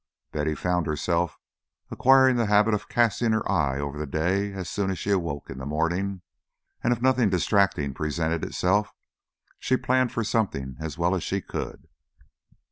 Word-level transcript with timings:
Betty 0.31 0.55
found 0.55 0.87
herself 0.87 1.37
acquiring 1.91 2.35
the 2.35 2.47
habit 2.47 2.73
of 2.73 2.89
casting 2.89 3.33
her 3.33 3.47
eye 3.47 3.77
over 3.79 3.99
the 3.99 4.07
day 4.07 4.51
as 4.51 4.67
soon 4.67 4.89
as 4.89 4.97
she 4.97 5.11
awoke 5.11 5.47
in 5.47 5.59
the 5.59 5.65
morning, 5.67 6.23
and 6.83 6.91
if 6.91 7.03
nothing 7.03 7.29
distracting 7.29 7.93
presented 7.93 8.43
itself, 8.43 8.95
she 9.59 9.77
planned 9.77 10.11
for 10.11 10.23
something 10.23 10.75
as 10.79 10.97
well 10.97 11.13
as 11.13 11.21
she 11.21 11.39
could. 11.39 11.87